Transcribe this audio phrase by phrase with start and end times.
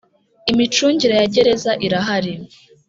[0.51, 2.33] Imicungire ya gereza irahari.